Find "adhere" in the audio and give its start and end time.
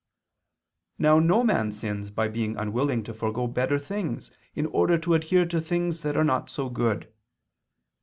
5.13-5.45